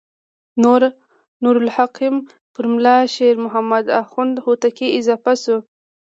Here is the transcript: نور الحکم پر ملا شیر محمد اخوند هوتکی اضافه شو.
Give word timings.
نور 1.43 1.51
الحکم 1.61 2.13
پر 2.53 2.65
ملا 2.71 2.97
شیر 3.15 3.35
محمد 3.45 3.85
اخوند 4.01 4.33
هوتکی 4.45 4.87
اضافه 4.99 5.33
شو. 5.43 5.57